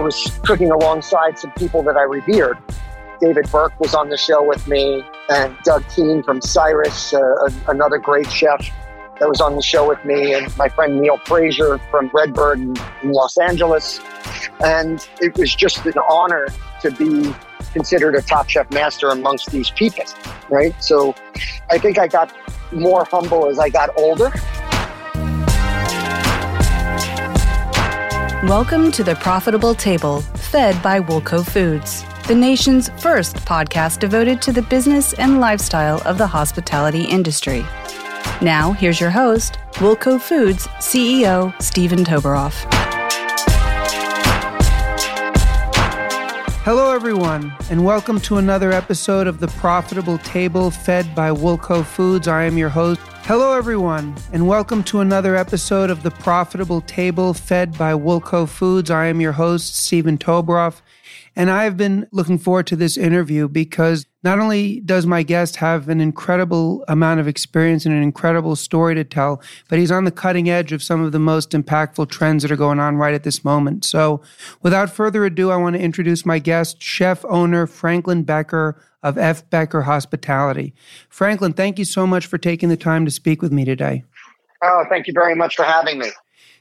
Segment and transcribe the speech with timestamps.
[0.00, 2.58] was cooking alongside some people that I revered.
[3.20, 7.98] David Burke was on the show with me, and Doug Keane from Cyrus, uh, another
[7.98, 8.66] great chef
[9.20, 12.76] that was on the show with me, and my friend Neal Fraser from Redbird in
[13.04, 14.00] Los Angeles.
[14.64, 16.48] And it was just an honor
[16.80, 17.34] to be
[17.72, 20.04] considered a top chef master amongst these people,
[20.48, 20.74] right?
[20.82, 21.14] So
[21.70, 22.34] I think I got
[22.72, 24.32] more humble as I got older.
[28.44, 34.50] Welcome to the Profitable Table, fed by Woolco Foods, the nation's first podcast devoted to
[34.50, 37.66] the business and lifestyle of the hospitality industry.
[38.40, 42.79] Now, here's your host, Woolco Foods CEO Steven Toberoff.
[46.62, 52.28] Hello, everyone, and welcome to another episode of the Profitable Table fed by Woolco Foods.
[52.28, 57.32] I am your host, Hello, everyone, and welcome to another episode of The Profitable Table
[57.32, 58.90] fed by Woolco Foods.
[58.90, 60.82] I am your host, Steven Toberoff,
[61.40, 65.56] and I have been looking forward to this interview because not only does my guest
[65.56, 70.04] have an incredible amount of experience and an incredible story to tell, but he's on
[70.04, 73.14] the cutting edge of some of the most impactful trends that are going on right
[73.14, 73.86] at this moment.
[73.86, 74.20] So,
[74.60, 79.48] without further ado, I want to introduce my guest, chef owner Franklin Becker of F.
[79.48, 80.74] Becker Hospitality.
[81.08, 84.04] Franklin, thank you so much for taking the time to speak with me today.
[84.62, 86.10] Oh, thank you very much for having me.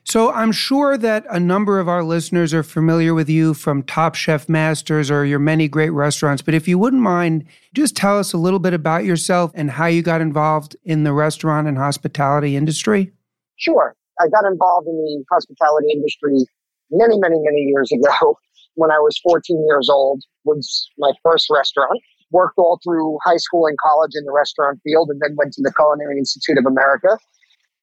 [0.03, 4.15] So, I'm sure that a number of our listeners are familiar with you from Top
[4.15, 6.41] Chef Masters or your many great restaurants.
[6.41, 9.85] But if you wouldn't mind, just tell us a little bit about yourself and how
[9.85, 13.11] you got involved in the restaurant and hospitality industry.
[13.57, 13.95] Sure.
[14.19, 16.45] I got involved in the hospitality industry
[16.91, 18.37] many, many, many years ago
[18.75, 21.99] when I was 14 years old was my first restaurant
[22.31, 25.61] worked all through high school and college in the restaurant field, and then went to
[25.61, 27.17] the Culinary Institute of America,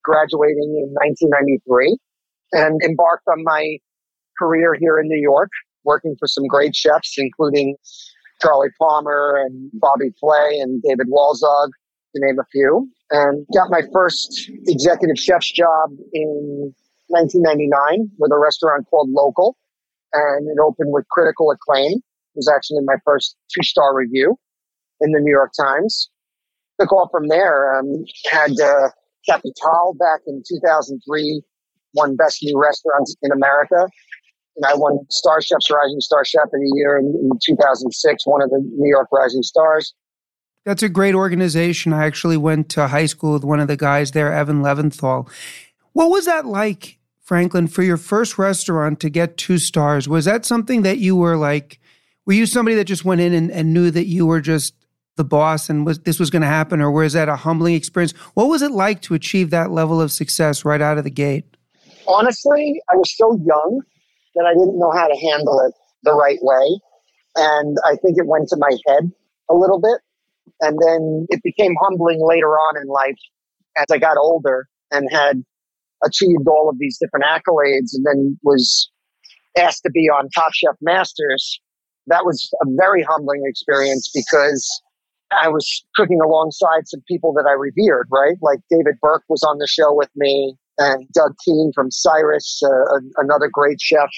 [0.06, 1.98] graduating in 1993,
[2.52, 3.76] and embarked on my
[4.38, 5.50] career here in New York,
[5.84, 7.76] working for some great chefs, including
[8.40, 11.68] Charlie Palmer and Bobby Flay and David Walzog,
[12.14, 12.88] to name a few.
[13.10, 16.74] And got my first executive chef's job in
[17.08, 19.56] 1999 with a restaurant called Local.
[20.12, 24.36] And it opened with critical acclaim It was actually my first two star review
[25.00, 26.10] in the New York Times.
[26.80, 27.78] Took off from there.
[27.78, 28.88] Um, had uh,
[29.28, 31.42] Capital back in 2003,
[31.94, 33.88] won Best New Restaurants in America.
[34.56, 38.50] And I won StarChefs Rising Star Chef of the Year in, in 2006, one of
[38.50, 39.94] the New York Rising Stars.
[40.64, 41.92] That's a great organization.
[41.92, 45.30] I actually went to high school with one of the guys there, Evan Leventhal.
[45.92, 50.08] What was that like, Franklin, for your first restaurant to get two stars?
[50.08, 51.78] Was that something that you were like,
[52.24, 54.74] were you somebody that just went in and, and knew that you were just
[55.16, 58.12] the boss and was this was going to happen, or was that a humbling experience?
[58.34, 61.44] What was it like to achieve that level of success right out of the gate?
[62.06, 63.80] Honestly, I was so young
[64.34, 66.80] that I didn't know how to handle it the right way,
[67.36, 69.10] and I think it went to my head
[69.50, 70.00] a little bit,
[70.60, 73.18] and then it became humbling later on in life
[73.76, 75.42] as I got older and had
[76.04, 78.90] achieved all of these different accolades, and then was
[79.58, 81.60] asked to be on Top Chef Masters
[82.06, 84.82] that was a very humbling experience because
[85.32, 88.36] I was cooking alongside some people that I revered, right?
[88.40, 93.00] Like David Burke was on the show with me and Doug Keane from Cyrus, uh,
[93.16, 94.10] another great chef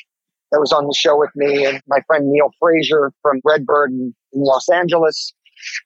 [0.53, 4.15] that was on the show with me and my friend Neal Fraser from Redbird in,
[4.33, 5.33] in Los Angeles.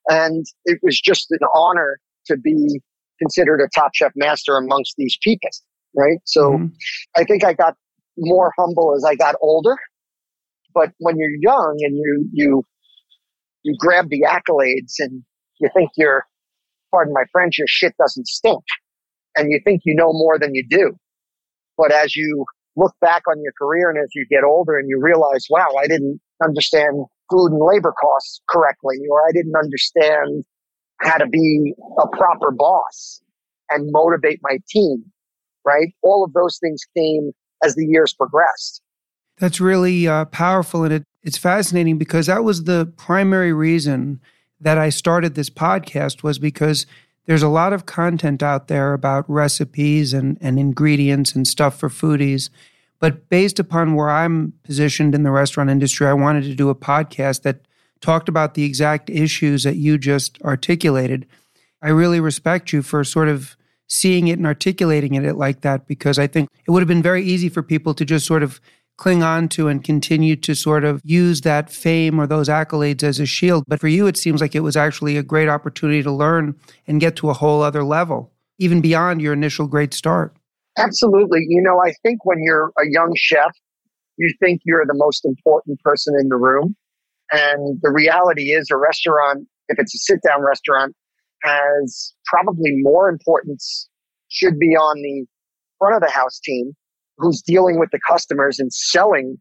[0.08, 2.80] And it was just an honor to be
[3.18, 5.50] considered a top chef master amongst these people,
[5.96, 6.18] right?
[6.24, 6.66] So mm-hmm.
[7.16, 7.74] I think I got
[8.18, 9.76] more humble as I got older
[10.74, 12.64] but when you're young and you you
[13.62, 15.22] you grab the accolades and
[15.60, 16.24] you think you're,
[16.90, 18.62] pardon my French, your shit doesn't stink,
[19.36, 20.92] and you think you know more than you do.
[21.78, 22.44] But as you
[22.76, 25.86] look back on your career and as you get older and you realize, wow, I
[25.86, 30.44] didn't understand food and labor costs correctly, or I didn't understand
[31.00, 33.20] how to be a proper boss
[33.70, 35.04] and motivate my team,
[35.64, 35.88] right?
[36.02, 37.32] All of those things came
[37.64, 38.82] as the years progressed.
[39.42, 40.84] That's really uh, powerful.
[40.84, 44.20] And it, it's fascinating because that was the primary reason
[44.60, 46.86] that I started this podcast was because
[47.26, 51.88] there's a lot of content out there about recipes and, and ingredients and stuff for
[51.88, 52.50] foodies.
[53.00, 56.74] But based upon where I'm positioned in the restaurant industry, I wanted to do a
[56.76, 57.66] podcast that
[58.00, 61.26] talked about the exact issues that you just articulated.
[61.82, 63.56] I really respect you for sort of
[63.88, 67.24] seeing it and articulating it like that because I think it would have been very
[67.24, 68.60] easy for people to just sort of
[68.98, 73.18] cling on to and continue to sort of use that fame or those accolades as
[73.18, 73.64] a shield.
[73.66, 76.54] But for you, it seems like it was actually a great opportunity to learn
[76.86, 80.36] and get to a whole other level, even beyond your initial great start.
[80.78, 81.40] Absolutely.
[81.48, 83.52] You know, I think when you're a young chef
[84.18, 86.76] you think you're the most important person in the room.
[87.30, 90.94] And the reality is, a restaurant, if it's a sit down restaurant,
[91.42, 93.88] has probably more importance,
[94.28, 95.26] should be on the
[95.78, 96.72] front of the house team
[97.22, 99.38] who's dealing with the customers and selling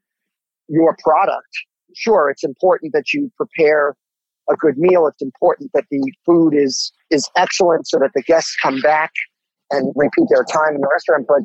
[0.70, 1.50] your product.
[1.96, 3.96] Sure, it's important that you prepare
[4.50, 5.08] a good meal.
[5.08, 9.12] It's important that the food is is excellent so that the guests come back
[9.72, 11.26] and repeat their time in the restaurant.
[11.28, 11.44] But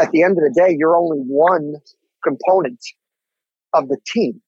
[0.00, 1.76] at the end of the day, you're only one
[2.24, 2.80] component
[3.74, 4.40] of the team.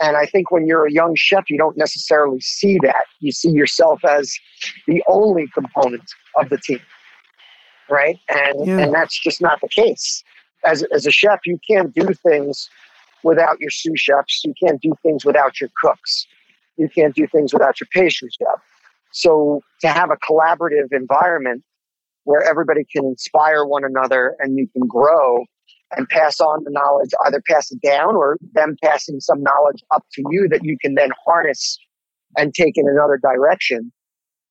[0.00, 3.04] And I think when you're a young chef, you don't necessarily see that.
[3.20, 4.36] You see yourself as
[4.86, 6.04] the only component
[6.38, 6.80] of the team.
[7.88, 8.18] Right.
[8.28, 8.78] And yeah.
[8.78, 10.22] and that's just not the case.
[10.64, 12.68] As as a chef, you can't do things
[13.22, 14.42] without your sous chefs.
[14.44, 16.26] You can't do things without your cooks.
[16.76, 18.60] You can't do things without your pastry chef.
[19.12, 21.62] So to have a collaborative environment
[22.24, 25.44] where everybody can inspire one another and you can grow
[25.96, 30.04] and pass on the knowledge, either pass it down or them passing some knowledge up
[30.12, 31.78] to you that you can then harness
[32.36, 33.92] and take in another direction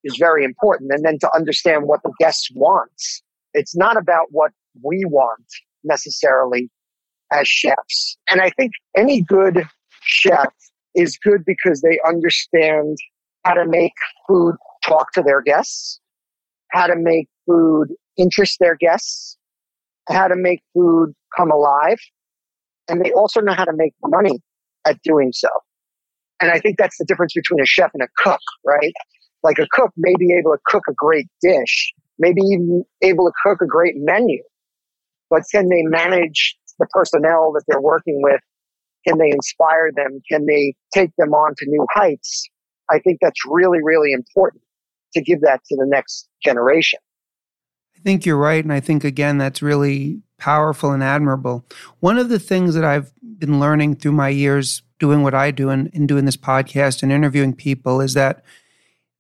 [0.04, 0.92] is very important.
[0.92, 3.22] And then to understand what the guest wants.
[3.54, 4.52] It's not about what
[4.82, 5.46] we want
[5.86, 6.70] necessarily
[7.32, 8.18] as chefs.
[8.30, 9.66] And I think any good
[10.02, 10.54] chef
[10.96, 12.98] is good because they understand
[13.44, 13.94] how to make
[14.28, 14.56] food
[14.86, 16.00] talk to their guests,
[16.72, 17.88] how to make food
[18.18, 19.38] interest their guests,
[20.10, 21.98] how to make food come alive,
[22.88, 24.40] and they also know how to make money
[24.86, 25.50] at doing so.
[26.42, 28.94] And I think that's the difference between a chef and a cook, right?
[29.44, 33.34] Like a cook may be able to cook a great dish, maybe even able to
[33.44, 34.42] cook a great menu,
[35.30, 38.42] but can they manage the personnel that they're working with?
[39.08, 40.22] Can they inspire them?
[40.30, 42.50] Can they take them on to new heights?
[42.90, 44.64] I think that's really, really important
[45.14, 47.00] to give that to the next generation.
[47.96, 48.64] I think you're right.
[48.64, 51.66] And I think, again, that's really powerful and admirable.
[52.00, 55.70] One of the things that I've been learning through my years doing what I do
[55.70, 58.44] and in doing this podcast and interviewing people is that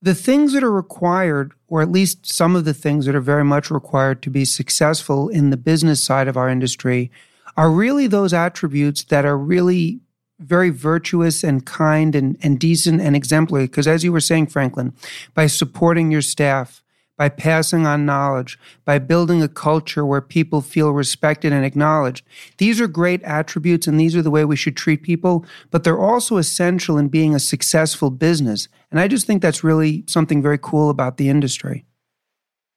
[0.02, 3.44] the things that are required, or at least some of the things that are very
[3.44, 7.12] much required to be successful in the business side of our industry,
[7.58, 10.00] are really those attributes that are really
[10.40, 13.66] very virtuous and kind and, and decent and exemplary.
[13.66, 14.94] Because as you were saying, Franklin,
[15.34, 16.84] by supporting your staff,
[17.18, 22.26] by passing on knowledge, by building a culture where people feel respected and acknowledged.
[22.58, 26.00] These are great attributes and these are the way we should treat people, but they're
[26.00, 28.68] also essential in being a successful business.
[28.92, 31.86] And I just think that's really something very cool about the industry.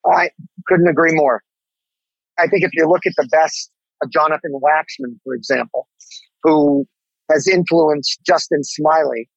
[0.07, 0.31] I
[0.67, 1.43] couldn't agree more.
[2.39, 3.71] I think if you look at the best
[4.03, 5.89] of Jonathan Waxman, for example,
[6.43, 6.87] who
[7.31, 9.29] has influenced Justin Smillie,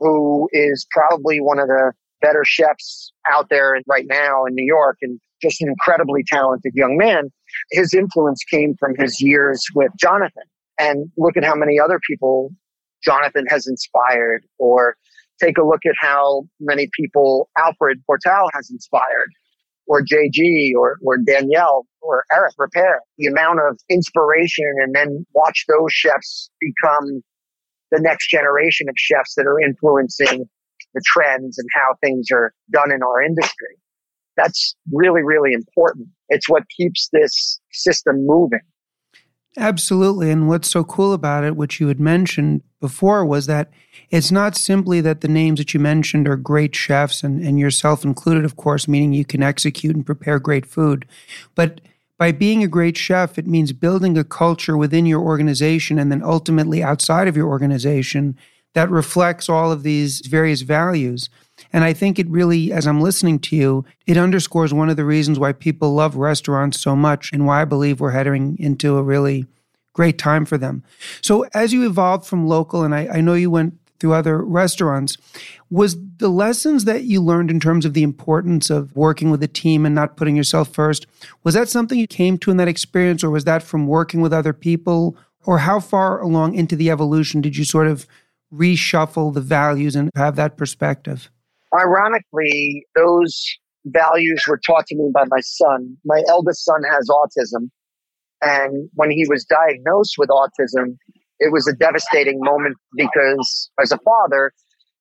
[0.00, 4.98] who is probably one of the better chefs out there right now in New York
[5.02, 7.30] and just an incredibly talented young man.
[7.70, 10.44] His influence came from his years with Jonathan.
[10.78, 12.50] And look at how many other people
[13.04, 14.96] Jonathan has inspired, or
[15.40, 19.30] take a look at how many people Alfred Portale has inspired,
[19.86, 23.00] or JG, or, or Danielle, or Eric Ripert.
[23.18, 27.22] The amount of inspiration, and then watch those chefs become
[27.90, 30.48] the next generation of chefs that are influencing
[30.94, 33.76] the trends and how things are done in our industry.
[34.36, 36.08] That's really, really important.
[36.28, 38.60] It's what keeps this system moving.
[39.56, 40.30] Absolutely.
[40.30, 43.70] And what's so cool about it, which you had mentioned before, was that
[44.08, 48.04] it's not simply that the names that you mentioned are great chefs and, and yourself
[48.04, 51.06] included, of course, meaning you can execute and prepare great food,
[51.56, 51.80] but
[52.20, 56.22] by being a great chef, it means building a culture within your organization and then
[56.22, 58.36] ultimately outside of your organization
[58.74, 61.28] that reflects all of these various values.
[61.72, 65.04] And I think it really, as I'm listening to you, it underscores one of the
[65.04, 69.02] reasons why people love restaurants so much and why I believe we're heading into a
[69.02, 69.46] really
[69.92, 70.82] great time for them.
[71.20, 75.16] So, as you evolved from local, and I, I know you went through other restaurants.
[75.68, 79.48] Was the lessons that you learned in terms of the importance of working with a
[79.48, 81.06] team and not putting yourself first,
[81.44, 84.32] was that something you came to in that experience, or was that from working with
[84.32, 85.16] other people?
[85.44, 88.06] Or how far along into the evolution did you sort of
[88.52, 91.30] reshuffle the values and have that perspective?
[91.74, 93.44] Ironically, those
[93.86, 95.96] values were taught to me by my son.
[96.04, 97.70] My eldest son has autism.
[98.42, 100.96] And when he was diagnosed with autism,
[101.38, 104.52] it was a devastating moment because as a father,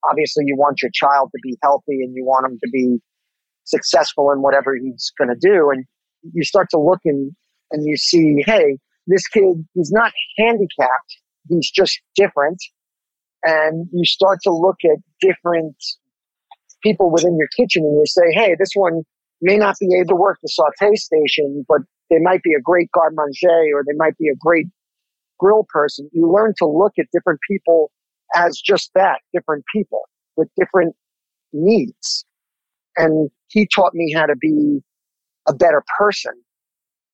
[0.09, 2.97] obviously you want your child to be healthy and you want him to be
[3.65, 5.69] successful in whatever he's going to do.
[5.69, 5.85] And
[6.33, 7.31] you start to look and,
[7.71, 8.77] and you see, hey,
[9.07, 11.17] this kid, he's not handicapped.
[11.49, 12.61] He's just different.
[13.43, 15.75] And you start to look at different
[16.83, 19.03] people within your kitchen and you say, hey, this one
[19.41, 21.79] may not be able to work the saute station, but
[22.09, 24.65] they might be a great garde manger or they might be a great
[25.39, 27.91] grill person, you learn to look at different people
[28.35, 30.01] as just that, different people
[30.37, 30.95] with different
[31.53, 32.25] needs.
[32.97, 34.81] And he taught me how to be
[35.47, 36.33] a better person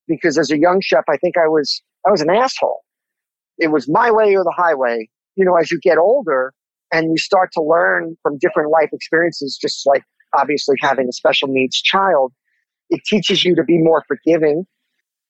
[0.07, 2.81] because as a young chef, I think I was, I was an asshole.
[3.57, 5.07] It was my way or the highway.
[5.35, 6.53] You know, as you get older
[6.91, 10.03] and you start to learn from different life experiences, just like
[10.37, 12.33] obviously having a special needs child,
[12.89, 14.65] it teaches you to be more forgiving.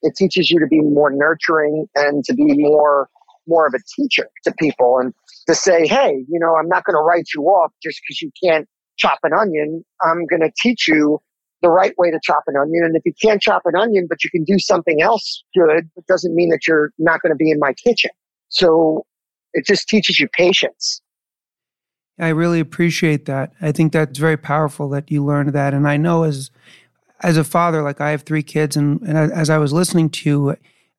[0.01, 3.07] It teaches you to be more nurturing and to be more,
[3.47, 5.13] more of a teacher to people and
[5.47, 8.31] to say, Hey, you know, I'm not going to write you off just because you
[8.43, 9.83] can't chop an onion.
[10.03, 11.19] I'm going to teach you
[11.61, 12.83] the right way to chop an onion.
[12.85, 16.05] And if you can't chop an onion, but you can do something else good, it
[16.07, 18.11] doesn't mean that you're not going to be in my kitchen.
[18.49, 19.05] So
[19.55, 21.01] it just teaches you patience.
[22.19, 23.53] I really appreciate that.
[23.61, 25.73] I think that's very powerful that you learned that.
[25.73, 26.51] And I know as
[27.21, 30.29] as a father, like I have three kids, and, and as I was listening to
[30.29, 30.57] you,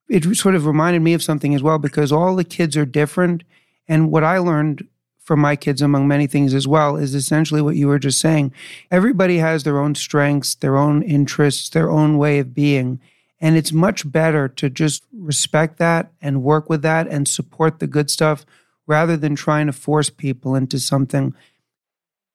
[0.09, 3.43] it sort of reminded me of something as well because all the kids are different.
[3.87, 4.85] And what I learned
[5.19, 8.51] from my kids, among many things as well, is essentially what you were just saying.
[8.89, 12.99] Everybody has their own strengths, their own interests, their own way of being.
[13.39, 17.87] And it's much better to just respect that and work with that and support the
[17.87, 18.45] good stuff
[18.87, 21.35] rather than trying to force people into something.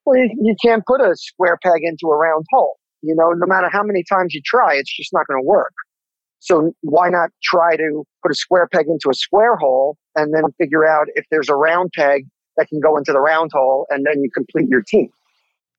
[0.05, 2.77] Well, you, you can't put a square peg into a round hole.
[3.03, 5.73] You know, no matter how many times you try, it's just not going to work.
[6.39, 10.43] So why not try to put a square peg into a square hole and then
[10.59, 14.05] figure out if there's a round peg that can go into the round hole and
[14.05, 15.09] then you complete your team.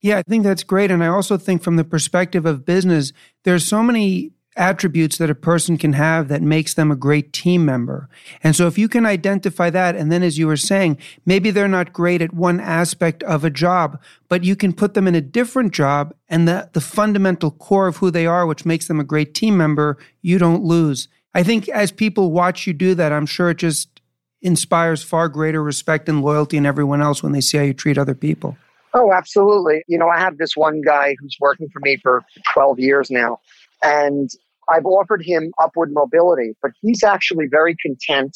[0.02, 0.92] Yeah, I think that's great.
[0.92, 3.14] And I also think from the perspective of business,
[3.44, 7.66] there's so many attributes that a person can have that makes them a great team
[7.66, 8.10] member.
[8.44, 11.68] And so if you can identify that, and then as you were saying, maybe they're
[11.68, 15.22] not great at one aspect of a job, but you can put them in a
[15.22, 19.04] different job and the, the fundamental core of who they are, which makes them a
[19.04, 21.08] great team member, you don't lose.
[21.34, 24.02] I think as people watch you do that, I'm sure it just
[24.42, 27.98] inspires far greater respect and loyalty in everyone else when they see how you treat
[27.98, 28.58] other people.
[28.94, 29.84] Oh, absolutely.
[29.88, 32.22] You know, I have this one guy who's working for me for
[32.54, 33.40] 12 years now,
[33.84, 34.30] and
[34.70, 38.36] I've offered him upward mobility, but he's actually very content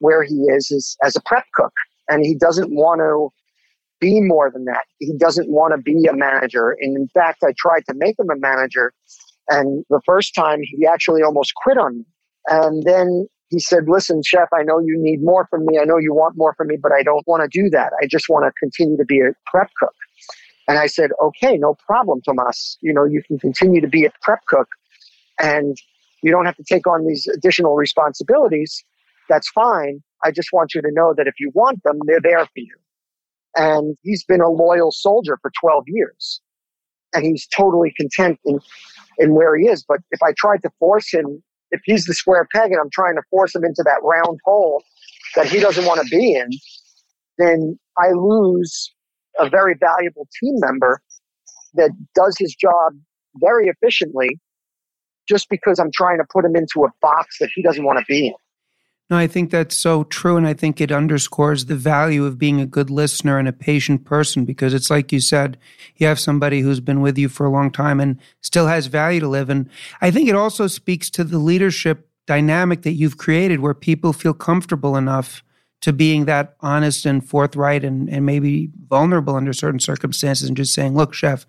[0.00, 1.72] where he is as, as a prep cook,
[2.08, 3.30] and he doesn't want to
[4.00, 4.84] be more than that.
[4.98, 6.76] He doesn't want to be a manager.
[6.80, 8.92] And in fact, I tried to make him a manager,
[9.48, 12.04] and the first time he actually almost quit on me.
[12.48, 15.78] And then he said, Listen, chef, I know you need more from me.
[15.78, 17.92] I know you want more from me, but I don't want to do that.
[18.02, 19.94] I just want to continue to be a prep cook.
[20.68, 22.78] And I said, Okay, no problem, Tomas.
[22.80, 24.68] You know, you can continue to be a prep cook
[25.40, 25.76] and
[26.22, 28.84] you don't have to take on these additional responsibilities.
[29.28, 30.02] That's fine.
[30.24, 32.74] I just want you to know that if you want them, they're there for you.
[33.54, 36.40] And he's been a loyal soldier for 12 years.
[37.14, 38.60] And he's totally content in,
[39.18, 39.84] in where he is.
[39.86, 43.16] But if I tried to force him if he's the square peg and I'm trying
[43.16, 44.82] to force him into that round hole
[45.34, 46.50] that he doesn't want to be in,
[47.38, 48.92] then I lose
[49.38, 51.00] a very valuable team member
[51.74, 52.92] that does his job
[53.36, 54.38] very efficiently
[55.28, 58.04] just because I'm trying to put him into a box that he doesn't want to
[58.06, 58.34] be in.
[59.08, 60.36] No, I think that's so true.
[60.36, 64.04] And I think it underscores the value of being a good listener and a patient
[64.04, 65.58] person because it's like you said,
[65.96, 69.20] you have somebody who's been with you for a long time and still has value
[69.20, 69.48] to live.
[69.48, 69.68] And
[70.00, 74.34] I think it also speaks to the leadership dynamic that you've created where people feel
[74.34, 75.44] comfortable enough
[75.82, 80.72] to being that honest and forthright and, and maybe vulnerable under certain circumstances and just
[80.72, 81.46] saying, look, chef,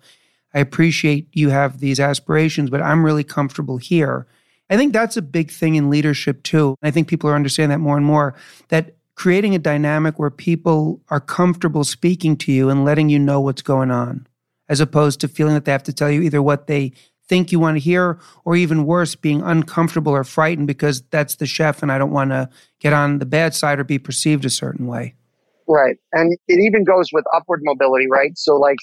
[0.54, 4.26] I appreciate you have these aspirations, but I'm really comfortable here
[4.70, 6.76] I think that's a big thing in leadership too.
[6.82, 8.34] I think people are understanding that more and more
[8.68, 13.40] that creating a dynamic where people are comfortable speaking to you and letting you know
[13.40, 14.26] what's going on,
[14.68, 16.92] as opposed to feeling that they have to tell you either what they
[17.28, 21.46] think you want to hear or even worse, being uncomfortable or frightened because that's the
[21.46, 22.48] chef and I don't want to
[22.80, 25.14] get on the bad side or be perceived a certain way.
[25.68, 25.96] Right.
[26.12, 28.36] And it even goes with upward mobility, right?
[28.36, 28.78] So, like,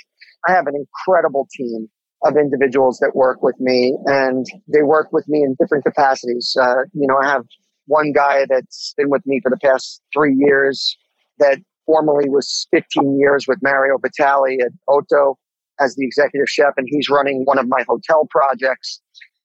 [0.47, 1.89] I have an incredible team
[2.23, 6.55] of individuals that work with me, and they work with me in different capacities.
[6.59, 7.45] Uh, you know, I have
[7.87, 10.95] one guy that's been with me for the past three years
[11.39, 15.37] that formerly was 15 years with Mario Batali at Otto
[15.79, 19.01] as the executive chef, and he's running one of my hotel projects.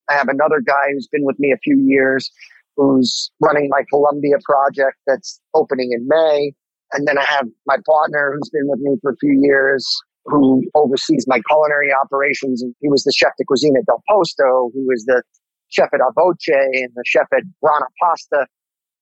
[0.08, 2.30] I have another guy who's been with me a few years
[2.76, 6.52] who's running my Columbia project that's opening in May.
[6.92, 9.87] And then I have my partner who's been with me for a few years
[10.25, 12.62] who oversees my culinary operations.
[12.62, 14.70] And he was the chef de cuisine at Del Posto.
[14.75, 15.22] He was the
[15.68, 18.46] chef at A Voce and the chef at Grana Pasta.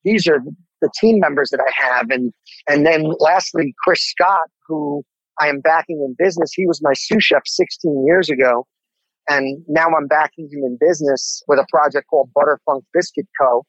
[0.05, 0.41] These are
[0.81, 2.11] the team members that I have.
[2.11, 2.33] And,
[2.69, 5.05] and then lastly, Chris Scott, who
[5.41, 6.53] I am backing in business.
[6.53, 8.67] He was my sous chef 16 years ago.
[9.29, 13.65] And now I'm backing him in business with a project called Butterfunk Biscuit Co.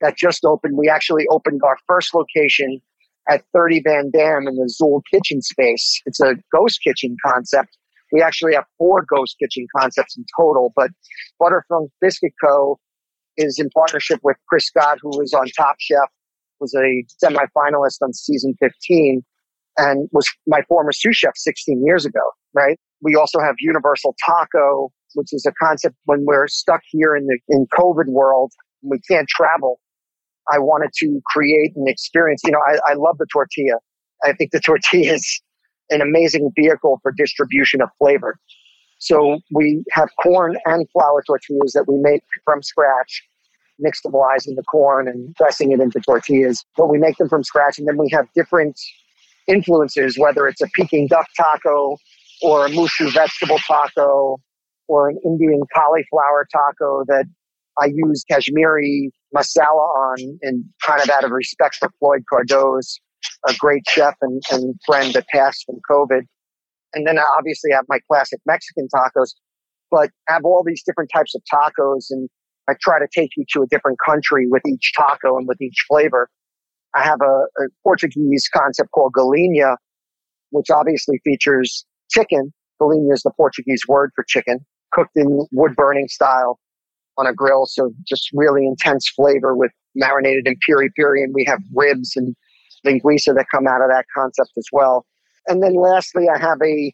[0.00, 0.78] that just opened.
[0.78, 2.80] We actually opened our first location
[3.28, 6.00] at 30 Van Dam in the Zuul kitchen space.
[6.06, 7.76] It's a ghost kitchen concept.
[8.12, 10.90] We actually have four ghost kitchen concepts in total, but
[11.42, 12.78] Butterfunk Biscuit Co.
[13.36, 16.08] is in partnership with Chris Scott, who was on Top Chef,
[16.60, 19.22] was a semifinalist on season 15,
[19.78, 22.20] and was my former sous chef 16 years ago,
[22.52, 22.78] right?
[23.00, 27.38] We also have Universal Taco, which is a concept when we're stuck here in the
[27.48, 29.80] in COVID world, we can't travel.
[30.50, 32.42] I wanted to create an experience.
[32.44, 33.76] You know, I, I love the tortilla.
[34.24, 35.40] I think the tortilla is
[35.90, 38.38] an amazing vehicle for distribution of flavor.
[38.98, 43.22] So we have corn and flour tortillas that we make from scratch,
[43.80, 46.64] nixtamalizing the corn and pressing it into tortillas.
[46.76, 48.78] But we make them from scratch, and then we have different
[49.48, 51.96] influences, whether it's a Peking duck taco
[52.42, 54.38] or a mushu vegetable taco
[54.86, 57.24] or an Indian cauliflower taco that
[57.80, 62.94] I use Kashmiri masala on and kind of out of respect for Floyd Cardoz,
[63.48, 66.22] a great chef and, and friend that passed from COVID.
[66.94, 69.34] And then I obviously have my classic Mexican tacos,
[69.90, 72.28] but I have all these different types of tacos and
[72.68, 75.84] I try to take you to a different country with each taco and with each
[75.88, 76.28] flavor.
[76.98, 79.76] I have a, a Portuguese concept called galinha,
[80.50, 82.52] which obviously features chicken.
[82.80, 84.58] Galinha is the Portuguese word for chicken,
[84.92, 86.58] cooked in wood burning style
[87.16, 87.66] on a grill.
[87.66, 91.22] So just really intense flavor with marinated in piri piri.
[91.22, 92.34] And we have ribs and
[92.86, 95.04] linguiça that come out of that concept as well.
[95.46, 96.92] And then lastly, I have a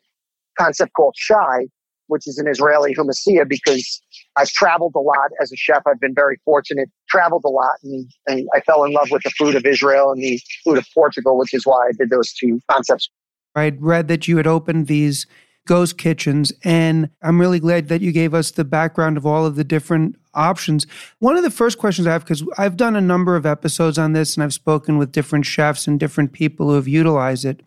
[0.59, 1.67] concept called Shai,
[2.07, 4.01] which is an Israeli hummus because
[4.37, 5.83] I've traveled a lot as a chef.
[5.87, 9.31] I've been very fortunate, traveled a lot, and, and I fell in love with the
[9.31, 12.61] food of Israel and the food of Portugal, which is why I did those two
[12.71, 13.09] concepts.
[13.55, 15.27] I'd read that you had opened these
[15.67, 19.57] ghost kitchens, and I'm really glad that you gave us the background of all of
[19.57, 20.87] the different options.
[21.21, 24.13] One of the first questions I have, because I've done a number of episodes on
[24.13, 27.63] this and I've spoken with different chefs and different people who have utilized it.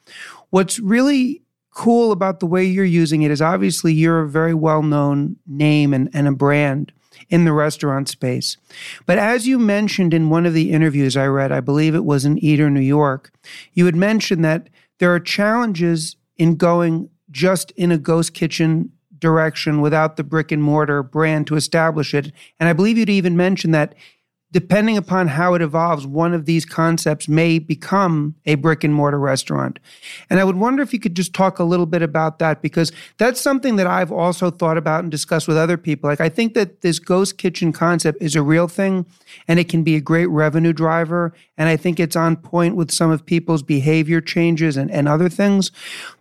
[0.50, 1.42] What's really
[1.78, 5.94] cool about the way you're using it is obviously you're a very well known name
[5.94, 6.92] and, and a brand
[7.30, 8.58] in the restaurant space.
[9.06, 12.26] But as you mentioned in one of the interviews I read, I believe it was
[12.26, 13.32] in Eater, New York,
[13.74, 19.80] you had mentioned that there are challenges in going just in a ghost kitchen direction
[19.80, 22.32] without the brick and mortar brand to establish it.
[22.60, 23.94] And I believe you'd even mentioned that
[24.52, 29.20] depending upon how it evolves, one of these concepts may become a brick and mortar
[29.20, 29.78] restaurant.
[30.30, 32.94] And I would wonder if you could just talk a little bit about that because
[33.18, 36.10] that's something that I've also thought about and discussed with other people.
[36.10, 39.06] Like, I think that this ghost kitchen concept is a real thing
[39.50, 41.34] and it can be a great revenue driver.
[41.58, 45.28] And I think it's on point with some of people's behavior changes and, and other
[45.28, 45.72] things.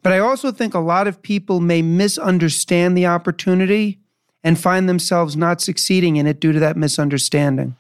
[0.03, 4.01] But I also think a lot of people may misunderstand the opportunity
[4.43, 7.77] and find themselves not succeeding in it due to that misunderstanding.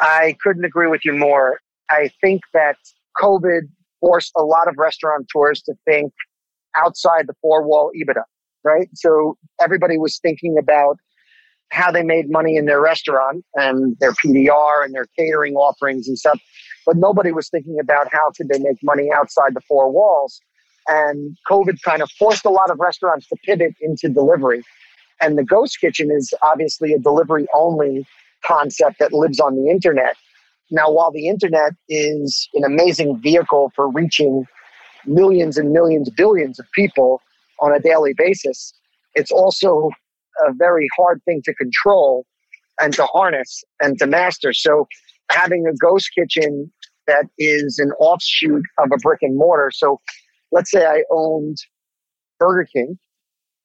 [0.00, 1.60] I couldn't agree with you more.
[1.90, 2.76] I think that
[3.20, 3.62] COVID
[4.00, 6.12] forced a lot of restaurateurs to think
[6.76, 8.22] outside the four wall EBITDA,
[8.64, 8.88] right?
[8.94, 10.98] So everybody was thinking about
[11.70, 16.18] how they made money in their restaurant and their PDR and their catering offerings and
[16.18, 16.40] stuff.
[16.86, 20.40] But nobody was thinking about how could they make money outside the four walls.
[20.86, 24.62] And COVID kind of forced a lot of restaurants to pivot into delivery.
[25.20, 28.06] And the ghost kitchen is obviously a delivery only
[28.46, 30.16] concept that lives on the internet.
[30.70, 34.46] Now, while the internet is an amazing vehicle for reaching
[35.06, 37.20] millions and millions, billions of people
[37.60, 38.72] on a daily basis,
[39.14, 39.90] it's also
[40.46, 42.26] a very hard thing to control
[42.80, 44.52] and to harness and to master.
[44.52, 44.88] So,
[45.30, 46.72] having a ghost kitchen
[47.06, 49.70] that is an offshoot of a brick and mortar.
[49.72, 50.00] So,
[50.50, 51.58] let's say I owned
[52.38, 52.98] Burger King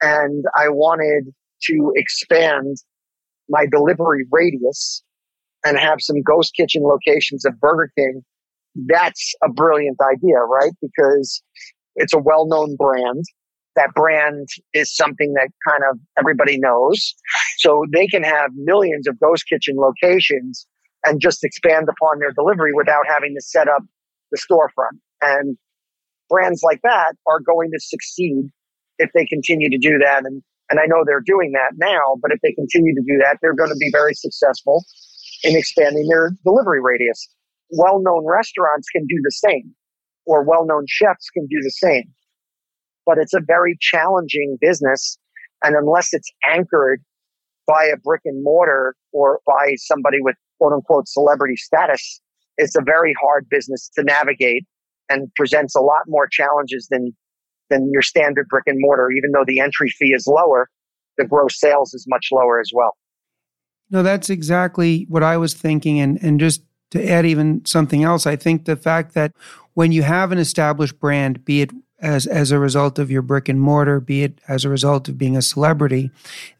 [0.02, 2.78] and I wanted to expand
[3.50, 5.04] my delivery radius
[5.66, 8.24] and have some ghost kitchen locations at Burger King,
[8.88, 10.72] that's a brilliant idea, right?
[10.82, 11.42] Because
[11.96, 13.24] it's a well known brand.
[13.76, 17.14] That brand is something that kind of everybody knows.
[17.58, 20.66] So they can have millions of ghost kitchen locations
[21.06, 23.84] and just expand upon their delivery without having to set up
[24.32, 25.00] the storefront.
[25.22, 25.58] And
[26.30, 28.50] brands like that are going to succeed
[28.98, 30.26] if they continue to do that.
[30.26, 33.38] And and I know they're doing that now, but if they continue to do that,
[33.42, 34.84] they're going to be very successful
[35.44, 37.28] in expanding their delivery radius.
[37.72, 39.74] Well known restaurants can do the same,
[40.26, 42.12] or well known chefs can do the same.
[43.06, 45.18] But it's a very challenging business.
[45.64, 47.02] And unless it's anchored
[47.68, 52.22] by a brick and mortar or by somebody with quote unquote celebrity status,
[52.58, 54.66] it's a very hard business to navigate
[55.10, 57.16] and presents a lot more challenges than
[57.70, 59.12] than your standard brick and mortar.
[59.12, 60.70] Even though the entry fee is lower,
[61.18, 62.96] the gross sales is much lower as well.
[63.90, 66.00] No, that's exactly what I was thinking.
[66.00, 69.34] And, and just to add even something else, I think the fact that
[69.74, 73.50] when you have an established brand, be it as as a result of your brick
[73.50, 76.12] and mortar, be it as a result of being a celebrity,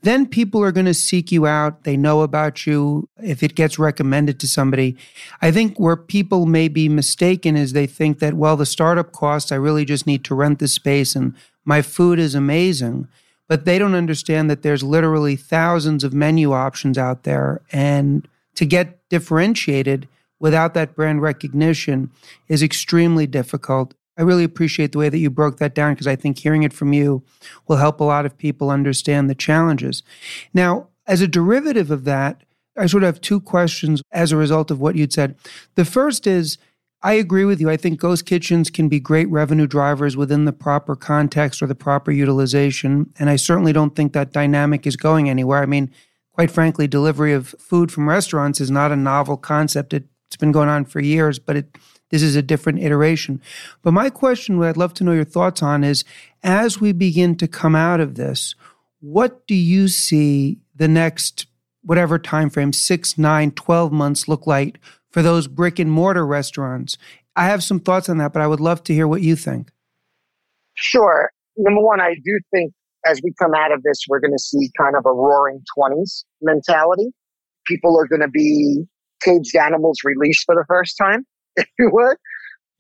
[0.02, 1.84] then people are going to seek you out.
[1.84, 3.08] They know about you.
[3.22, 4.98] If it gets recommended to somebody,
[5.42, 9.52] I think where people may be mistaken is they think that well, the startup costs.
[9.52, 11.34] I really just need to rent the space, and
[11.66, 13.08] my food is amazing.
[13.48, 18.66] But they don't understand that there's literally thousands of menu options out there, and to
[18.66, 20.08] get differentiated
[20.40, 22.12] without that brand recognition
[22.48, 23.94] is extremely difficult.
[24.20, 26.74] I really appreciate the way that you broke that down because I think hearing it
[26.74, 27.24] from you
[27.68, 30.04] will help a lot of people understand the challenges.
[30.54, 32.44] Now, as a derivative of that,
[32.78, 35.36] I sort of have two questions as a result of what you'd said.
[35.76, 36.58] The first is
[37.02, 37.70] I agree with you.
[37.70, 41.74] I think ghost kitchens can be great revenue drivers within the proper context or the
[41.74, 43.14] proper utilization.
[43.18, 45.62] And I certainly don't think that dynamic is going anywhere.
[45.62, 45.92] I mean,
[46.34, 49.94] quite frankly, delivery of food from restaurants is not a novel concept.
[49.94, 51.76] It, has been going on for years, but it
[52.10, 53.42] this is a different iteration.
[53.82, 56.04] But my question, what I'd love to know your thoughts on is
[56.44, 58.56] as we begin to come out of this,
[59.00, 61.48] what do you see the next
[61.84, 66.98] whatever time frame, six, nine, 12 months look like for those brick and mortar restaurants?
[67.36, 69.72] I have some thoughts on that, but I would love to hear what you think.
[70.74, 71.30] Sure.
[71.58, 72.74] Number one, I do think
[73.06, 76.24] as we come out of this, we're going to see kind of a roaring 20s
[76.42, 77.12] mentality.
[77.66, 78.84] People are going to be
[79.22, 81.26] caged animals released for the first time
[81.60, 82.18] if you would.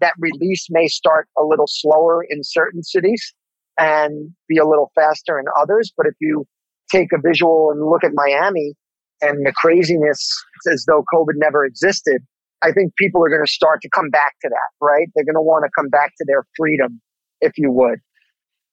[0.01, 3.33] That release may start a little slower in certain cities
[3.77, 5.91] and be a little faster in others.
[5.95, 6.45] But if you
[6.91, 8.73] take a visual and look at Miami
[9.21, 12.21] and the craziness as though COVID never existed,
[12.61, 15.07] I think people are going to start to come back to that, right?
[15.15, 17.01] They're going to want to come back to their freedom,
[17.41, 17.99] if you would.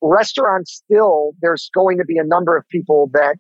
[0.02, 3.36] Restaurants still, there's going to be a number of people that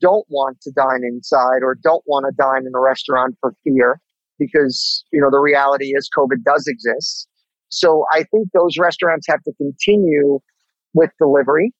[0.00, 4.00] don't want to dine inside or don't want to dine in a restaurant for fear
[4.38, 7.28] because, you know, the reality is COVID does exist.
[7.70, 10.38] So I think those restaurants have to continue
[10.94, 11.72] with delivery.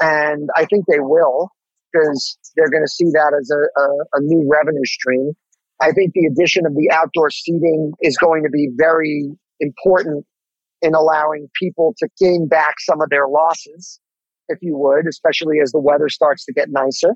[0.00, 1.50] And I think they will
[1.92, 5.32] because they're going to see that as a, a, a new revenue stream.
[5.80, 10.24] I think the addition of the outdoor seating is going to be very important
[10.82, 14.00] in allowing people to gain back some of their losses,
[14.48, 17.14] if you would, especially as the weather starts to get nicer.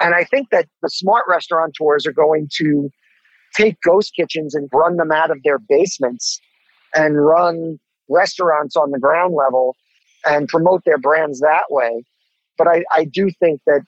[0.00, 2.90] And I think that the smart restaurateurs are going to
[3.54, 6.40] take ghost kitchens and run them out of their basements
[6.94, 9.76] and run restaurants on the ground level
[10.26, 12.04] and promote their brands that way.
[12.56, 13.82] But I, I do think that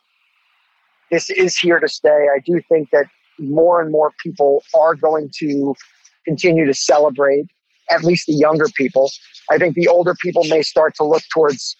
[1.11, 2.27] this is here to stay.
[2.35, 3.07] I do think that
[3.39, 5.75] more and more people are going to
[6.25, 7.47] continue to celebrate,
[7.91, 9.11] at least the younger people.
[9.51, 11.77] I think the older people may start to look towards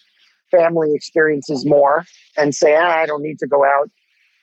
[0.49, 2.05] family experiences more
[2.37, 3.89] and say, ah, I don't need to go out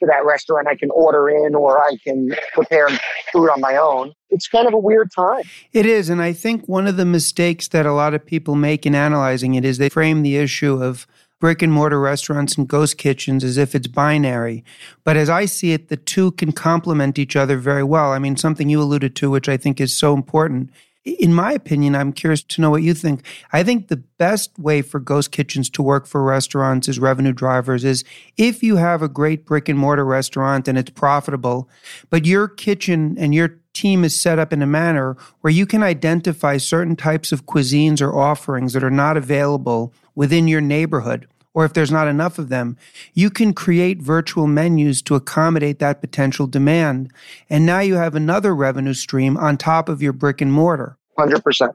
[0.01, 0.69] to that restaurant.
[0.69, 2.89] I can order in or I can prepare
[3.35, 4.13] on my own.
[4.31, 5.43] It's kind of a weird time.
[5.73, 6.09] It is.
[6.09, 9.55] And I think one of the mistakes that a lot of people make in analyzing
[9.55, 11.07] it is they frame the issue of
[11.41, 14.65] brick and mortar restaurants and ghost kitchens as if it's binary.
[15.05, 18.13] But as I see it, the two can complement each other very well.
[18.13, 20.71] I mean, something you alluded to, which I think is so important,
[21.19, 23.25] in my opinion, I'm curious to know what you think.
[23.53, 27.85] I think the best way for ghost kitchens to work for restaurants as revenue drivers
[27.85, 28.05] is
[28.37, 31.69] if you have a great brick and mortar restaurant and it's profitable,
[32.11, 35.83] but your kitchen and your team is set up in a manner where you can
[35.83, 41.65] identify certain types of cuisines or offerings that are not available within your neighborhood or
[41.65, 42.77] if there's not enough of them,
[43.15, 47.11] you can create virtual menus to accommodate that potential demand.
[47.51, 50.98] And now you have another revenue stream on top of your brick and mortar.
[51.19, 51.75] 100%.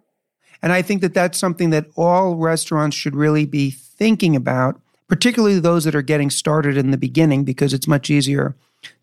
[0.61, 5.59] And I think that that's something that all restaurants should really be thinking about, particularly
[5.59, 8.55] those that are getting started in the beginning, because it's much easier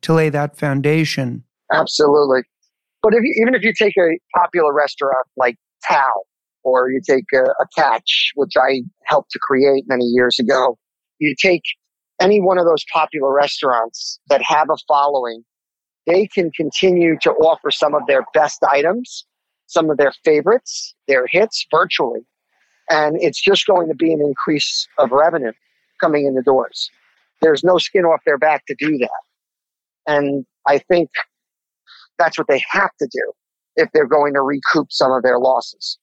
[0.02, 1.44] to lay that foundation.
[1.72, 2.42] Absolutely.
[3.02, 6.10] But if you, even if you take a popular restaurant like Tao,
[6.62, 10.78] or you take a, a catch, which I helped to create many years ago,
[11.18, 11.62] you take
[12.20, 15.42] any one of those popular restaurants that have a following,
[16.06, 19.24] they can continue to offer some of their best items
[19.70, 22.26] some of their favorites, their hits virtually.
[22.90, 25.52] And it's just going to be an increase of revenue
[26.00, 26.90] coming in the doors.
[27.40, 29.10] There's no skin off their back to do that.
[30.08, 31.08] And I think
[32.18, 33.32] that's what they have to do
[33.76, 35.98] if they're going to recoup some of their losses.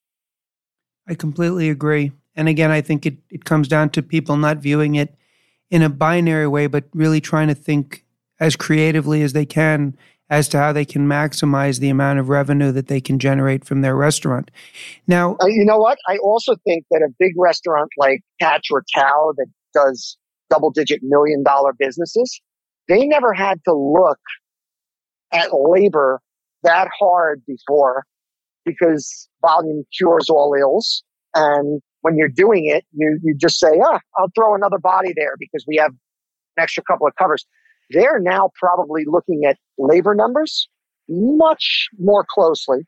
[1.08, 2.14] I completely agree.
[2.38, 5.14] And again, I think it, it comes down to people not viewing it
[5.70, 8.06] in a binary way, but really trying to think
[8.40, 9.98] as creatively as they can
[10.30, 13.82] as to how they can maximize the amount of revenue that they can generate from
[13.82, 14.52] their restaurant.
[15.08, 15.98] Now, uh, you know what?
[16.08, 20.18] I also think that a big restaurant like Catch or Tao that does
[20.50, 22.42] double digit million dollar businesses,
[22.88, 24.20] they never had to look
[25.32, 26.22] at labor
[26.64, 28.06] that hard before
[28.66, 31.04] because volume cures all ills.
[31.36, 35.36] And when you're doing it, you, you just say, ah, I'll throw another body there
[35.40, 37.46] because we have an extra couple of covers.
[37.92, 40.68] They're now probably looking at labor numbers
[41.10, 42.86] much more closely.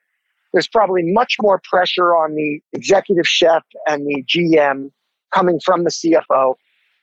[0.54, 4.92] There's probably much more pressure on the executive chef and the GM
[5.34, 6.56] coming from the CFO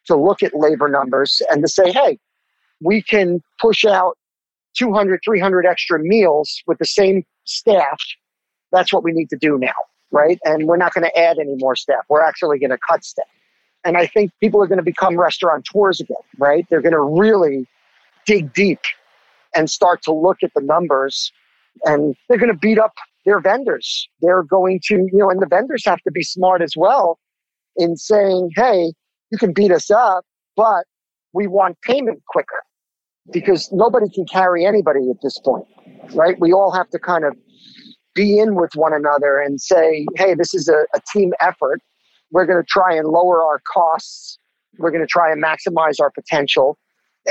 [0.06, 2.18] to look at labor numbers and to say, hey,
[2.80, 4.18] we can push out
[4.76, 8.00] 200, 300 extra meals with the same staff.
[8.72, 9.72] That's what we need to do now,
[10.10, 10.38] right?
[10.44, 12.04] And we're not going to add any more staff.
[12.08, 13.26] We're actually going to cut staff.
[13.84, 16.66] And I think people are going to become restaurateurs again, right?
[16.68, 17.66] They're going to really
[18.26, 18.80] dig deep
[19.54, 21.32] and start to look at the numbers
[21.84, 22.92] and they're going to beat up
[23.24, 24.08] their vendors.
[24.20, 27.18] They're going to, you know, and the vendors have to be smart as well
[27.76, 28.92] in saying, hey,
[29.30, 30.24] you can beat us up,
[30.56, 30.84] but
[31.32, 32.62] we want payment quicker
[33.32, 35.66] because nobody can carry anybody at this point,
[36.14, 36.38] right?
[36.38, 37.36] We all have to kind of
[38.14, 41.80] be in with one another and say, hey, this is a, a team effort.
[42.30, 44.38] We're going to try and lower our costs.
[44.78, 46.78] We're going to try and maximize our potential.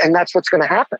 [0.02, 0.98] And that's what's going to happen.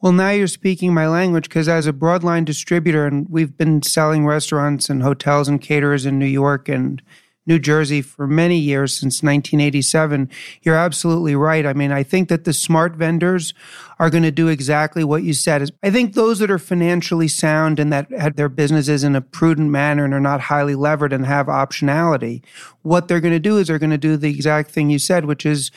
[0.00, 4.26] Well, now you're speaking my language because as a broadline distributor, and we've been selling
[4.26, 7.00] restaurants and hotels and caterers in New York and
[7.46, 10.30] New Jersey for many years since 1987.
[10.62, 11.66] You're absolutely right.
[11.66, 13.52] I mean, I think that the smart vendors
[13.98, 15.70] are going to do exactly what you said.
[15.82, 19.70] I think those that are financially sound and that have their businesses in a prudent
[19.70, 22.42] manner and are not highly levered and have optionality,
[22.82, 25.26] what they're going to do is they're going to do the exact thing you said,
[25.26, 25.70] which is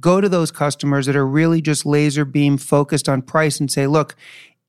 [0.00, 3.86] go to those customers that are really just laser beam focused on price and say,
[3.86, 4.16] look,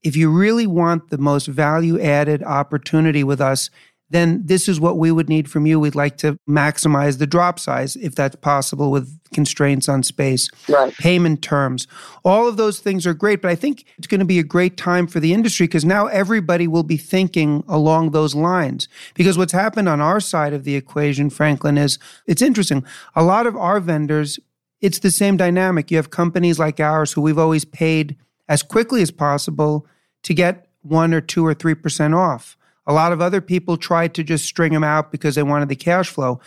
[0.01, 3.69] if you really want the most value added opportunity with us,
[4.11, 5.79] then this is what we would need from you.
[5.79, 10.93] We'd like to maximize the drop size if that's possible with constraints on space, right.
[10.95, 11.87] payment terms.
[12.25, 14.77] All of those things are great, but I think it's going to be a great
[14.77, 18.87] time for the industry because now everybody will be thinking along those lines.
[19.13, 22.83] Because what's happened on our side of the equation, Franklin, is it's interesting.
[23.15, 24.39] A lot of our vendors
[24.81, 25.91] it's the same dynamic.
[25.91, 28.15] You have companies like ours who we've always paid
[28.47, 29.85] as quickly as possible
[30.23, 32.57] to get one or two or three percent off.
[32.87, 35.75] A lot of other people tried to just string them out because they wanted the
[35.75, 36.39] cash flow.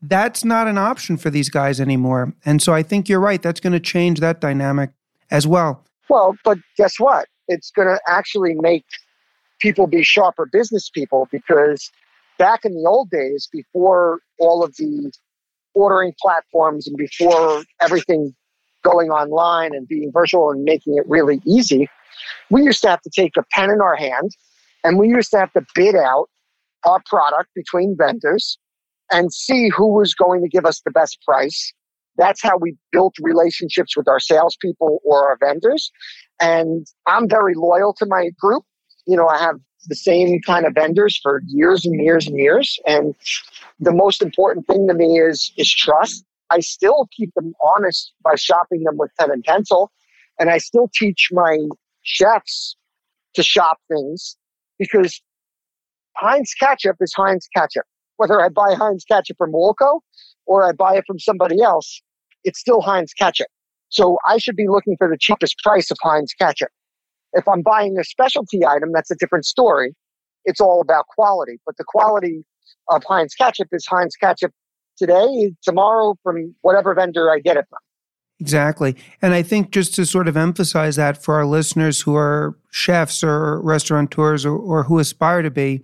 [0.00, 2.32] That's not an option for these guys anymore.
[2.44, 3.42] And so I think you're right.
[3.42, 4.90] That's going to change that dynamic
[5.32, 5.84] as well.
[6.08, 7.26] Well, but guess what?
[7.48, 8.84] It's going to actually make
[9.58, 11.90] people be sharper business people because
[12.38, 15.10] back in the old days, before all of the
[15.78, 18.34] ordering platforms and before everything
[18.82, 21.88] going online and being virtual and making it really easy,
[22.50, 24.30] we used to have to take a pen in our hand
[24.84, 26.26] and we used to have to bid out
[26.84, 28.58] our product between vendors
[29.12, 31.72] and see who was going to give us the best price.
[32.16, 35.90] That's how we built relationships with our salespeople or our vendors.
[36.40, 38.64] And I'm very loyal to my group.
[39.06, 39.56] You know, I have
[39.88, 42.78] the same kind of vendors for years and years and years.
[42.86, 43.14] And
[43.80, 46.24] the most important thing to me is is trust.
[46.50, 49.90] I still keep them honest by shopping them with pen and pencil,
[50.38, 51.58] and I still teach my
[52.02, 52.76] chefs
[53.34, 54.36] to shop things
[54.78, 55.20] because
[56.16, 57.84] Heinz ketchup is Heinz ketchup.
[58.16, 60.00] Whether I buy Heinz ketchup from Woolco
[60.46, 62.02] or I buy it from somebody else,
[62.44, 63.48] it's still Heinz ketchup.
[63.90, 66.70] So I should be looking for the cheapest price of Heinz ketchup.
[67.32, 69.94] If I'm buying a specialty item, that's a different story.
[70.44, 72.44] It's all about quality, but the quality
[72.88, 74.52] of Heinz ketchup is Heinz ketchup
[74.96, 77.78] today, tomorrow from whatever vendor I get it from.
[78.40, 78.96] Exactly.
[79.20, 83.24] And I think just to sort of emphasize that for our listeners who are chefs
[83.24, 85.82] or restaurateurs or, or who aspire to be,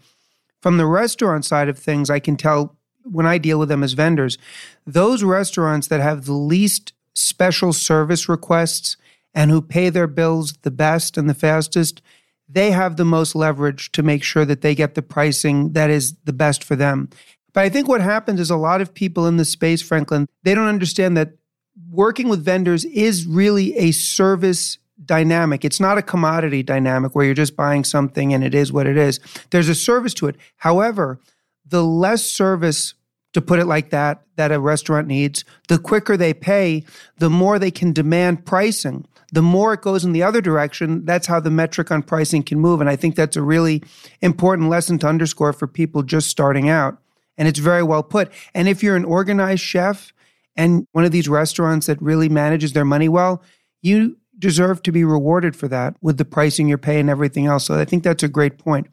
[0.61, 3.92] from the restaurant side of things, I can tell when I deal with them as
[3.92, 4.38] vendors,
[4.87, 8.96] those restaurants that have the least special service requests
[9.34, 12.00] and who pay their bills the best and the fastest,
[12.48, 16.14] they have the most leverage to make sure that they get the pricing that is
[16.24, 17.08] the best for them.
[17.52, 20.54] But I think what happens is a lot of people in the space, Franklin, they
[20.54, 21.32] don't understand that
[21.90, 25.64] working with vendors is really a service dynamic.
[25.64, 28.96] It's not a commodity dynamic where you're just buying something and it is what it
[28.96, 29.20] is.
[29.50, 30.36] There's a service to it.
[30.56, 31.20] However,
[31.66, 32.94] the less service
[33.34, 36.84] to put it like that that a restaurant needs, the quicker they pay,
[37.18, 41.26] the more they can demand pricing the more it goes in the other direction, that's
[41.26, 42.80] how the metric on pricing can move.
[42.80, 43.82] And I think that's a really
[44.22, 46.98] important lesson to underscore for people just starting out.
[47.36, 48.30] And it's very well put.
[48.54, 50.12] And if you're an organized chef
[50.54, 53.42] and one of these restaurants that really manages their money well,
[53.82, 57.66] you deserve to be rewarded for that with the pricing you're paying and everything else.
[57.66, 58.86] So I think that's a great point.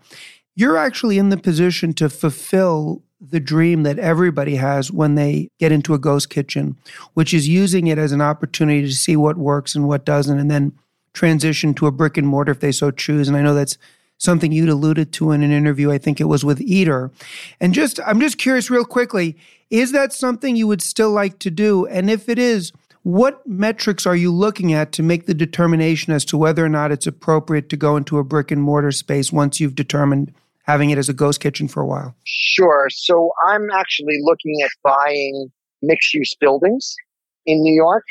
[0.56, 5.72] You're actually in the position to fulfill the dream that everybody has when they get
[5.72, 6.76] into a ghost kitchen,
[7.14, 10.50] which is using it as an opportunity to see what works and what doesn't, and
[10.50, 10.74] then
[11.14, 13.28] transition to a brick and mortar if they so choose.
[13.28, 13.78] And I know that's
[14.18, 15.92] something you'd alluded to in an interview.
[15.92, 17.12] I think it was with Eater.
[17.60, 19.38] And just, I'm just curious, real quickly,
[19.70, 21.86] is that something you would still like to do?
[21.88, 22.72] And if it is,
[23.04, 26.92] what metrics are you looking at to make the determination as to whether or not
[26.92, 30.98] it's appropriate to go into a brick and mortar space once you've determined having it
[30.98, 32.16] as a ghost kitchen for a while?
[32.26, 32.88] Sure.
[32.92, 36.96] So I'm actually looking at buying mixed use buildings
[37.46, 38.04] in New York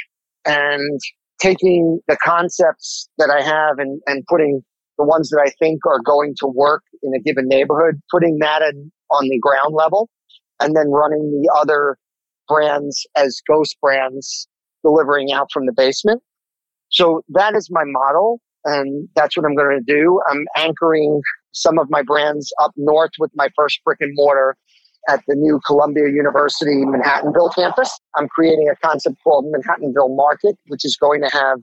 [0.45, 1.01] and
[1.41, 4.63] taking the concepts that I have and, and putting
[4.99, 8.63] the ones that I think are going to work in a given neighborhood, putting that
[8.63, 10.09] in, on the ground level
[10.61, 11.97] and then running the other
[12.49, 14.49] brands as ghost brands
[14.85, 16.23] delivering out from the basement.
[16.91, 18.41] So that is my model.
[18.65, 20.21] And that's what I'm going to do.
[20.29, 24.57] I'm anchoring some of my brands up north with my first brick and mortar
[25.09, 27.99] at the new Columbia University Manhattanville campus.
[28.17, 31.59] I'm creating a concept called Manhattanville Market, which is going to have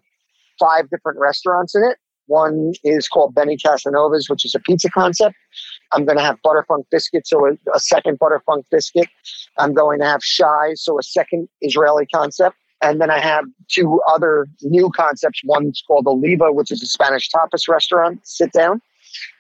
[0.60, 1.98] five different restaurants in it.
[2.28, 5.36] One is called Benny Casanova's, which is a pizza concept.
[5.94, 9.08] I'm going to have Butterfunk Biscuit, so a, a second Butterfunk Biscuit.
[9.58, 12.58] I'm going to have Shai, so a second Israeli concept.
[12.82, 15.42] And then I have two other new concepts.
[15.46, 18.82] One's called Oliva, which is a Spanish tapas restaurant, sit down.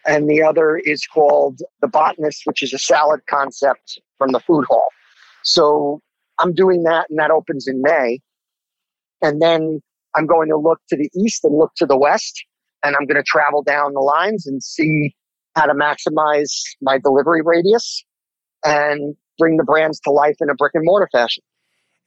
[0.05, 4.65] And the other is called The Botanist, which is a salad concept from the food
[4.67, 4.87] hall.
[5.43, 6.01] So
[6.39, 8.19] I'm doing that, and that opens in May.
[9.21, 9.81] And then
[10.15, 12.43] I'm going to look to the east and look to the west,
[12.83, 15.15] and I'm going to travel down the lines and see
[15.55, 16.51] how to maximize
[16.81, 18.03] my delivery radius
[18.63, 21.43] and bring the brands to life in a brick and mortar fashion.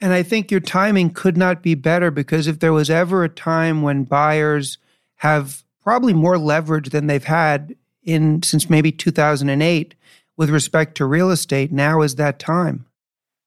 [0.01, 3.29] And I think your timing could not be better because if there was ever a
[3.29, 4.79] time when buyers
[5.16, 9.95] have probably more leverage than they've had in since maybe 2008
[10.37, 12.87] with respect to real estate, now is that time.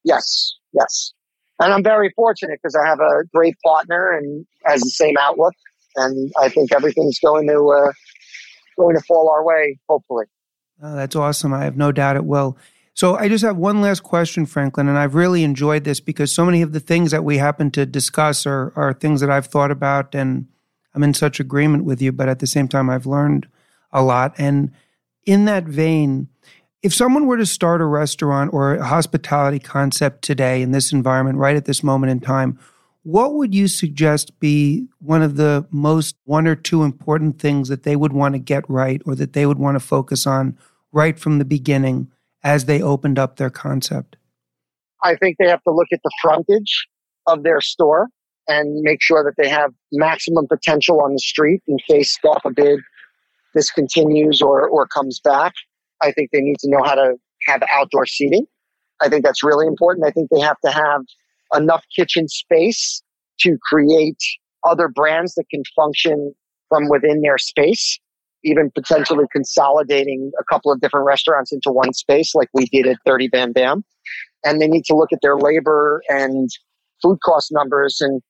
[0.03, 1.13] Yes, yes.
[1.59, 5.53] And I'm very fortunate because I have a great partner and has the same outlook.
[5.95, 7.91] And I think everything's going to uh,
[8.77, 10.25] going to fall our way, hopefully.
[10.81, 11.53] Oh, that's awesome.
[11.53, 12.57] I have no doubt it will.
[12.95, 16.45] So I just have one last question, Franklin, and I've really enjoyed this because so
[16.45, 19.71] many of the things that we happen to discuss are, are things that I've thought
[19.71, 20.47] about and
[20.93, 23.47] I'm in such agreement with you, but at the same time, I've learned
[23.91, 24.33] a lot.
[24.37, 24.71] And
[25.25, 26.27] in that vein,
[26.81, 31.37] if someone were to start a restaurant or a hospitality concept today in this environment,
[31.37, 32.59] right at this moment in time,
[33.03, 37.83] what would you suggest be one of the most one or two important things that
[37.83, 40.57] they would want to get right or that they would want to focus on
[40.91, 42.09] right from the beginning
[42.43, 44.15] as they opened up their concept?
[45.03, 46.87] I think they have to look at the frontage
[47.27, 48.07] of their store
[48.47, 52.79] and make sure that they have maximum potential on the street in case, God forbid,
[53.53, 55.53] this continues or, or comes back.
[56.01, 57.15] I think they need to know how to
[57.47, 58.45] have outdoor seating.
[59.01, 60.05] I think that's really important.
[60.05, 61.01] I think they have to have
[61.55, 63.01] enough kitchen space
[63.41, 64.17] to create
[64.65, 66.33] other brands that can function
[66.69, 67.99] from within their space
[68.43, 72.97] even potentially consolidating a couple of different restaurants into one space like we did at
[73.05, 73.83] 30 Bam Bam.
[74.45, 76.49] And they need to look at their labor and
[77.01, 78.21] food cost numbers and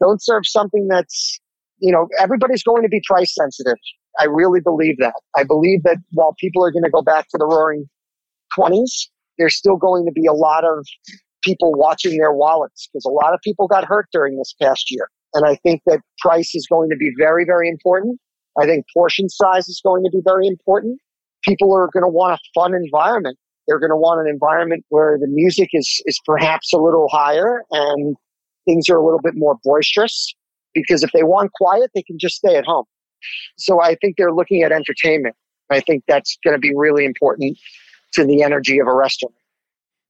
[0.00, 1.38] don't serve something that's,
[1.78, 3.76] you know, everybody's going to be price sensitive.
[4.18, 5.14] I really believe that.
[5.36, 7.88] I believe that while people are going to go back to the roaring
[8.58, 9.08] 20s,
[9.38, 10.86] there's still going to be a lot of
[11.42, 15.08] people watching their wallets because a lot of people got hurt during this past year.
[15.34, 18.18] And I think that price is going to be very, very important.
[18.58, 21.00] I think portion size is going to be very important.
[21.44, 23.38] People are going to want a fun environment.
[23.66, 27.62] They're going to want an environment where the music is, is perhaps a little higher
[27.70, 28.16] and
[28.68, 30.34] things are a little bit more boisterous
[30.74, 32.84] because if they want quiet, they can just stay at home.
[33.56, 35.34] So I think they're looking at entertainment.
[35.70, 37.58] I think that's going to be really important
[38.12, 39.34] to the energy of a restaurant.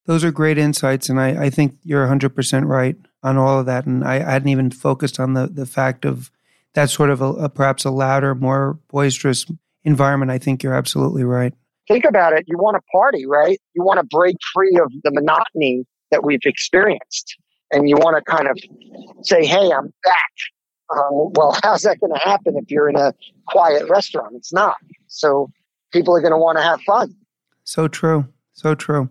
[0.07, 3.87] Those are great insights, and I, I think you're 100% right on all of that.
[3.87, 6.31] And I, I hadn't even focused on the, the fact of
[6.75, 9.47] that sort of a, a perhaps a louder, more boisterous
[9.85, 10.31] environment.
[10.31, 11.53] I think you're absolutely right.
[11.88, 12.44] Think about it.
[12.47, 13.59] You want to party, right?
[13.75, 17.37] You want to break free of the monotony that we've experienced.
[17.71, 18.59] And you want to kind of
[19.23, 20.33] say, hey, I'm back.
[20.91, 23.14] Um, well, how's that going to happen if you're in a
[23.47, 24.35] quiet restaurant?
[24.37, 24.77] It's not.
[25.09, 25.51] So
[25.93, 27.14] people are going to want to have fun.
[27.64, 28.27] So true.
[28.53, 29.11] So true.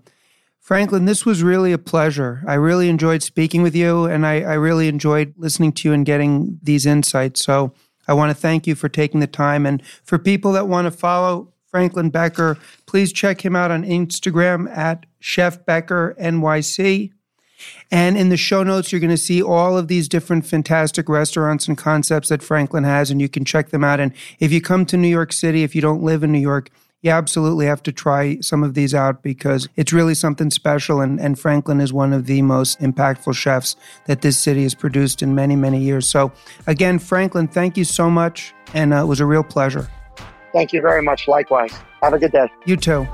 [0.60, 2.43] Franklin, this was really a pleasure.
[2.45, 6.05] I really enjoyed speaking with you, and I, I, really enjoyed listening to you and
[6.05, 7.45] getting these insights.
[7.45, 7.72] So
[8.05, 9.66] I want to thank you for taking the time.
[9.66, 14.70] And for people that want to follow Franklin Becker, please check him out on Instagram
[14.76, 17.14] at Chef Becker NYC.
[17.91, 21.68] And in the show notes, you're going to see all of these different fantastic restaurants
[21.68, 23.99] and concepts that Franklin has, and you can check them out.
[23.99, 26.70] And if you come to New York City, if you don't live in New York,
[27.01, 30.99] you absolutely have to try some of these out because it's really something special.
[30.99, 35.22] And, and Franklin is one of the most impactful chefs that this city has produced
[35.22, 36.08] in many, many years.
[36.08, 36.32] So,
[36.66, 38.53] again, Franklin, thank you so much.
[38.74, 39.88] And uh, it was a real pleasure.
[40.53, 41.28] Thank you very much.
[41.28, 41.74] Likewise.
[42.01, 42.47] Have a good day.
[42.66, 43.08] You too.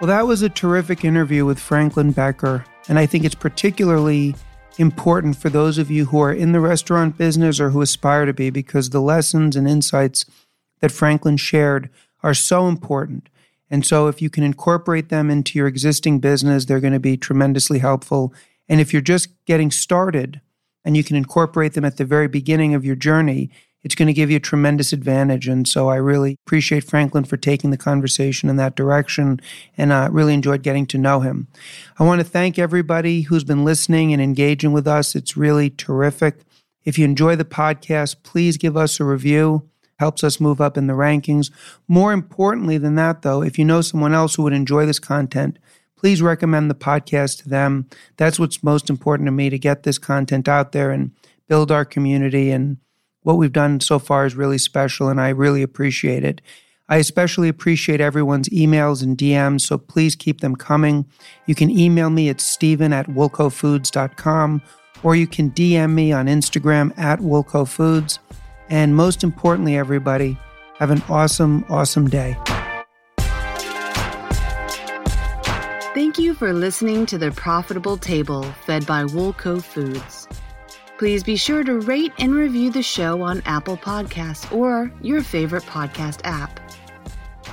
[0.00, 2.64] Well, that was a terrific interview with Franklin Becker.
[2.88, 4.36] And I think it's particularly
[4.78, 8.32] important for those of you who are in the restaurant business or who aspire to
[8.32, 10.24] be because the lessons and insights
[10.78, 11.90] that Franklin shared
[12.22, 13.28] are so important.
[13.70, 17.16] And so, if you can incorporate them into your existing business, they're going to be
[17.16, 18.32] tremendously helpful.
[18.68, 20.40] And if you're just getting started
[20.84, 23.50] and you can incorporate them at the very beginning of your journey,
[23.88, 25.48] it's going to give you a tremendous advantage.
[25.48, 29.40] And so I really appreciate Franklin for taking the conversation in that direction
[29.78, 31.48] and I uh, really enjoyed getting to know him.
[31.98, 35.16] I want to thank everybody who's been listening and engaging with us.
[35.16, 36.40] It's really terrific.
[36.84, 39.66] If you enjoy the podcast, please give us a review.
[39.98, 41.50] Helps us move up in the rankings.
[41.88, 45.58] More importantly than that, though, if you know someone else who would enjoy this content,
[45.96, 47.88] please recommend the podcast to them.
[48.18, 51.12] That's what's most important to me to get this content out there and
[51.48, 52.76] build our community and
[53.28, 56.40] what we've done so far is really special, and I really appreciate it.
[56.88, 61.04] I especially appreciate everyone's emails and DMs, so please keep them coming.
[61.44, 64.62] You can email me at steven at woolcofoods.com,
[65.02, 68.18] or you can DM me on Instagram at woolcofoods.
[68.70, 70.38] And most importantly, everybody,
[70.78, 72.34] have an awesome, awesome day.
[75.92, 80.26] Thank you for listening to The Profitable Table, fed by Woolco Foods.
[80.98, 85.62] Please be sure to rate and review the show on Apple Podcasts or your favorite
[85.62, 86.58] podcast app.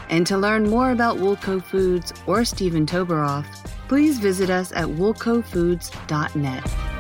[0.10, 3.46] And to learn more about Woolco Foods or Steven Toberoff,
[3.88, 6.95] please visit us at woolcofoods.net.